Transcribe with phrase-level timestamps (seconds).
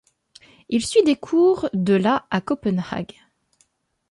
[0.69, 3.13] Il suit les cours de la à Copenhague.